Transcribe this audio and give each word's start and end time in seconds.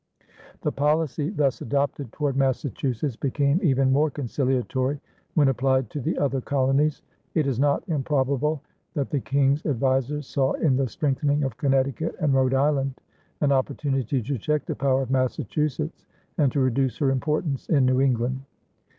The 0.61 0.71
policy 0.71 1.29
thus 1.29 1.61
adopted 1.61 2.11
toward 2.11 2.35
Massachusetts 2.35 3.15
became 3.15 3.59
even 3.61 3.91
more 3.91 4.09
conciliatory 4.09 4.99
when 5.35 5.47
applied 5.49 5.91
to 5.91 5.99
the 6.01 6.17
other 6.17 6.41
colonies. 6.41 7.03
It 7.35 7.45
is 7.45 7.59
not 7.59 7.87
improbable 7.87 8.63
that 8.95 9.11
the 9.11 9.19
King's 9.19 9.63
advisers 9.63 10.25
saw 10.25 10.53
in 10.53 10.75
the 10.75 10.87
strengthening 10.87 11.43
of 11.43 11.55
Connecticut 11.57 12.15
and 12.19 12.33
Rhode 12.33 12.55
Island 12.55 12.99
an 13.41 13.51
opportunity 13.51 14.23
to 14.23 14.39
check 14.39 14.65
the 14.65 14.73
power 14.73 15.03
of 15.03 15.11
Massachusetts 15.11 16.07
and 16.35 16.51
to 16.51 16.59
reduce 16.59 16.97
her 16.97 17.11
importance 17.11 17.69
in 17.69 17.85
New 17.85 18.01
England. 18.01 18.39